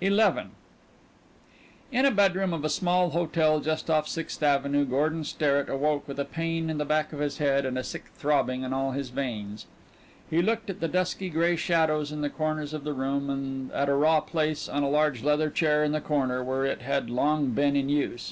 [0.00, 0.32] XI
[1.92, 6.18] In a bedroom of a small hotel just off Sixth Avenue Gordon Sterrett awoke with
[6.18, 9.10] a pain in the back of his head and a sick throbbing in all his
[9.10, 9.66] veins.
[10.28, 13.88] He looked at the dusky gray shadows in the corners of the room and at
[13.88, 17.50] a raw place on a large leather chair in the corner where it had long
[17.50, 18.28] been in use.